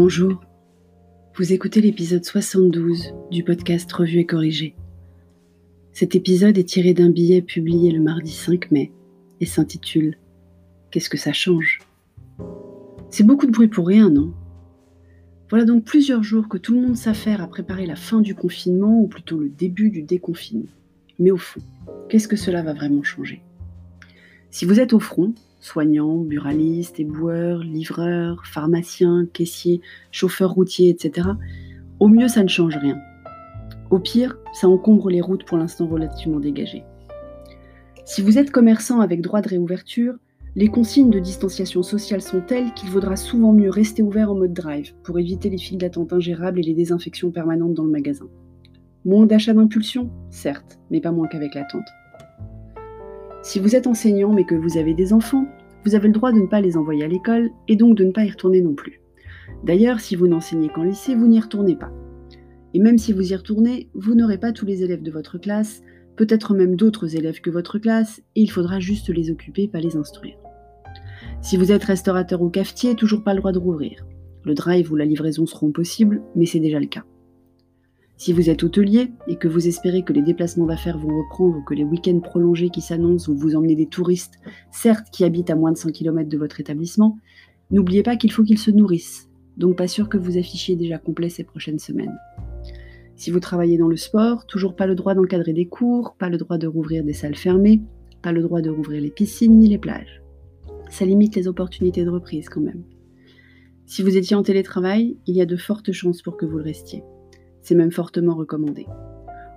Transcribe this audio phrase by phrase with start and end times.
[0.00, 0.40] Bonjour,
[1.34, 4.76] vous écoutez l'épisode 72 du podcast Revue et Corrigé.
[5.92, 8.92] Cet épisode est tiré d'un billet publié le mardi 5 mai
[9.40, 10.16] et s'intitule
[10.92, 11.80] Qu'est-ce que ça change?
[13.10, 14.32] C'est beaucoup de bruit pour rien, non?
[15.50, 19.00] Voilà donc plusieurs jours que tout le monde s'affaire à préparer la fin du confinement
[19.00, 20.70] ou plutôt le début du déconfinement.
[21.18, 21.60] Mais au fond,
[22.08, 23.42] qu'est-ce que cela va vraiment changer?
[24.50, 31.28] Si vous êtes au front, soignants, buralistes, éboueurs, livreurs, pharmaciens, caissiers, chauffeurs routiers, etc.
[32.00, 32.98] Au mieux, ça ne change rien.
[33.90, 36.84] Au pire, ça encombre les routes pour l'instant relativement dégagées.
[38.04, 40.14] Si vous êtes commerçant avec droit de réouverture,
[40.56, 44.52] les consignes de distanciation sociale sont telles qu'il vaudra souvent mieux rester ouvert en mode
[44.52, 48.26] drive pour éviter les files d'attente ingérables et les désinfections permanentes dans le magasin.
[49.04, 51.86] Moins d'achat d'impulsion, certes, mais pas moins qu'avec l'attente.
[53.42, 55.46] Si vous êtes enseignant mais que vous avez des enfants,
[55.84, 58.10] vous avez le droit de ne pas les envoyer à l'école et donc de ne
[58.10, 59.00] pas y retourner non plus.
[59.64, 61.92] D'ailleurs, si vous n'enseignez qu'en lycée, vous n'y retournez pas.
[62.74, 65.82] Et même si vous y retournez, vous n'aurez pas tous les élèves de votre classe,
[66.16, 69.96] peut-être même d'autres élèves que votre classe, et il faudra juste les occuper, pas les
[69.96, 70.36] instruire.
[71.40, 74.04] Si vous êtes restaurateur ou cafetier, toujours pas le droit de rouvrir.
[74.44, 77.04] Le drive ou la livraison seront possibles, mais c'est déjà le cas.
[78.18, 81.62] Si vous êtes hôtelier et que vous espérez que les déplacements d'affaires vont reprendre ou
[81.62, 84.40] que les week-ends prolongés qui s'annoncent vont vous emmener des touristes,
[84.72, 87.16] certes qui habitent à moins de 100 km de votre établissement,
[87.70, 91.28] n'oubliez pas qu'il faut qu'ils se nourrissent, donc pas sûr que vous affichiez déjà complet
[91.28, 92.18] ces prochaines semaines.
[93.14, 96.38] Si vous travaillez dans le sport, toujours pas le droit d'encadrer des cours, pas le
[96.38, 97.82] droit de rouvrir des salles fermées,
[98.20, 100.22] pas le droit de rouvrir les piscines ni les plages.
[100.90, 102.82] Ça limite les opportunités de reprise quand même.
[103.86, 106.64] Si vous étiez en télétravail, il y a de fortes chances pour que vous le
[106.64, 107.04] restiez.
[107.62, 108.86] C'est même fortement recommandé.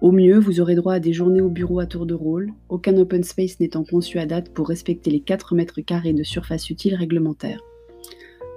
[0.00, 2.96] Au mieux, vous aurez droit à des journées au bureau à tour de rôle, aucun
[2.98, 6.94] open space n'étant conçu à date pour respecter les 4 mètres carrés de surface utile
[6.94, 7.60] réglementaire,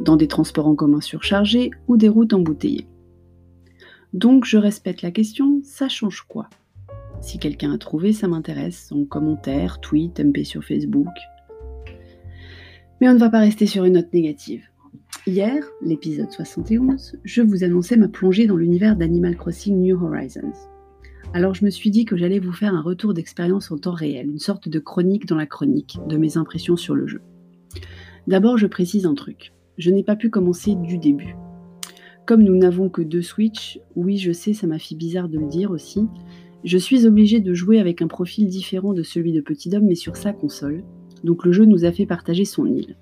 [0.00, 2.88] dans des transports en commun surchargés ou des routes embouteillées.
[4.12, 6.48] Donc je respecte la question, ça change quoi?
[7.20, 11.06] Si quelqu'un a trouvé, ça m'intéresse, en commentaire, tweet, MP sur Facebook.
[13.00, 14.64] Mais on ne va pas rester sur une note négative.
[15.28, 20.52] Hier, l'épisode 71, je vous annonçais ma plongée dans l'univers d'Animal Crossing New Horizons.
[21.34, 24.28] Alors je me suis dit que j'allais vous faire un retour d'expérience en temps réel,
[24.28, 27.22] une sorte de chronique dans la chronique de mes impressions sur le jeu.
[28.28, 29.52] D'abord, je précise un truc.
[29.78, 31.34] Je n'ai pas pu commencer du début.
[32.24, 35.48] Comme nous n'avons que deux Switch, oui je sais, ça m'a fait bizarre de le
[35.48, 36.06] dire aussi,
[36.62, 39.96] je suis obligée de jouer avec un profil différent de celui de Petit Homme mais
[39.96, 40.84] sur sa console,
[41.24, 42.96] donc le jeu nous a fait partager son île.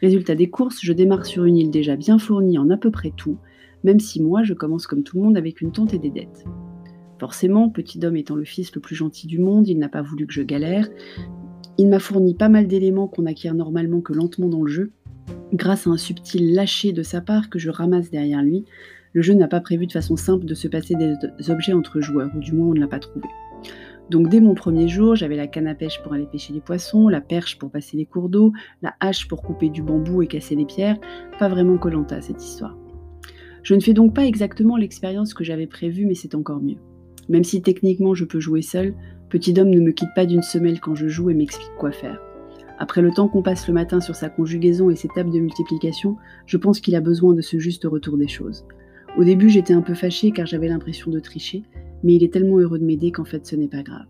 [0.00, 3.12] Résultat des courses, je démarre sur une île déjà bien fournie en à peu près
[3.16, 3.38] tout,
[3.82, 6.44] même si moi je commence comme tout le monde avec une tente et des dettes.
[7.18, 10.26] Forcément, Petit Dom étant le fils le plus gentil du monde, il n'a pas voulu
[10.26, 10.88] que je galère.
[11.78, 14.92] Il m'a fourni pas mal d'éléments qu'on acquiert normalement que lentement dans le jeu.
[15.54, 18.64] Grâce à un subtil lâcher de sa part que je ramasse derrière lui,
[19.14, 22.30] le jeu n'a pas prévu de façon simple de se passer des objets entre joueurs,
[22.36, 23.28] ou du moins on ne l'a pas trouvé.
[24.10, 27.08] Donc dès mon premier jour, j'avais la canne à pêche pour aller pêcher les poissons,
[27.08, 28.52] la perche pour passer les cours d'eau,
[28.82, 30.98] la hache pour couper du bambou et casser les pierres.
[31.38, 32.76] Pas vraiment Colanta cette histoire.
[33.62, 36.78] Je ne fais donc pas exactement l'expérience que j'avais prévue, mais c'est encore mieux.
[37.28, 38.94] Même si techniquement je peux jouer seul,
[39.28, 42.20] Petit homme ne me quitte pas d'une semelle quand je joue et m'explique quoi faire.
[42.78, 46.16] Après le temps qu'on passe le matin sur sa conjugaison et ses tables de multiplication,
[46.46, 48.64] je pense qu'il a besoin de ce juste retour des choses.
[49.18, 51.64] Au début, j'étais un peu fâchée car j'avais l'impression de tricher,
[52.06, 54.06] mais il est tellement heureux de m'aider qu'en fait ce n'est pas grave.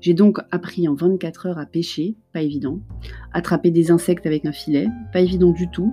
[0.00, 2.80] J'ai donc appris en 24 heures à pêcher, pas évident,
[3.32, 5.92] attraper des insectes avec un filet, pas évident du tout,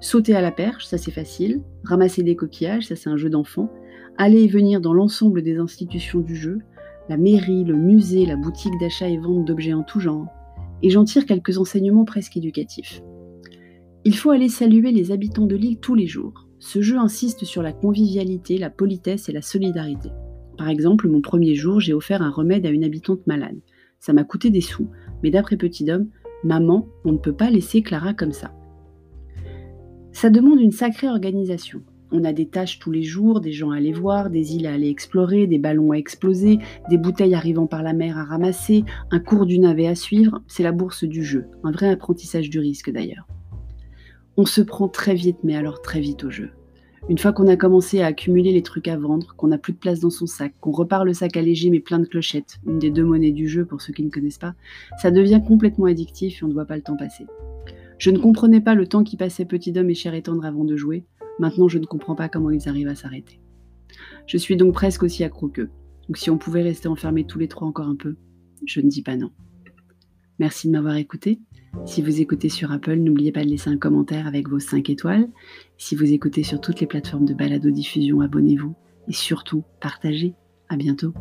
[0.00, 3.68] sauter à la perche, ça c'est facile, ramasser des coquillages, ça c'est un jeu d'enfant,
[4.16, 6.60] aller et venir dans l'ensemble des institutions du jeu,
[7.08, 10.28] la mairie, le musée, la boutique d'achat et vente d'objets en tout genre,
[10.84, 13.02] et j'en tire quelques enseignements presque éducatifs.
[14.04, 16.46] Il faut aller saluer les habitants de l'île tous les jours.
[16.60, 20.10] Ce jeu insiste sur la convivialité, la politesse et la solidarité.
[20.56, 23.58] Par exemple, mon premier jour, j'ai offert un remède à une habitante malade.
[24.00, 24.88] Ça m'a coûté des sous,
[25.22, 26.08] mais d'après Petit Homme,
[26.44, 28.52] maman, on ne peut pas laisser Clara comme ça.
[30.12, 31.82] Ça demande une sacrée organisation.
[32.12, 34.72] On a des tâches tous les jours, des gens à aller voir, des îles à
[34.72, 36.58] aller explorer, des ballons à exploser,
[36.88, 40.62] des bouteilles arrivant par la mer à ramasser, un cours du navet à suivre, c'est
[40.62, 43.26] la bourse du jeu, un vrai apprentissage du risque d'ailleurs.
[44.36, 46.50] On se prend très vite, mais alors très vite au jeu.
[47.08, 49.78] Une fois qu'on a commencé à accumuler les trucs à vendre, qu'on n'a plus de
[49.78, 52.90] place dans son sac, qu'on repart le sac allégé mais plein de clochettes, une des
[52.90, 54.54] deux monnaies du jeu pour ceux qui ne connaissent pas,
[55.00, 57.26] ça devient complètement addictif et on ne voit pas le temps passer.
[57.98, 60.64] Je ne comprenais pas le temps qui passait petit homme et cher et tendre avant
[60.64, 61.04] de jouer,
[61.38, 63.38] maintenant je ne comprends pas comment ils arrivent à s'arrêter.
[64.26, 65.70] Je suis donc presque aussi accro qu'eux,
[66.08, 68.16] donc si on pouvait rester enfermés tous les trois encore un peu,
[68.64, 69.30] je ne dis pas non.
[70.40, 71.40] Merci de m'avoir écouté.
[71.84, 75.28] Si vous écoutez sur Apple, n'oubliez pas de laisser un commentaire avec vos 5 étoiles.
[75.78, 78.74] Si vous écoutez sur toutes les plateformes de balado-diffusion, abonnez-vous
[79.08, 80.34] et surtout partagez.
[80.68, 81.14] À bientôt.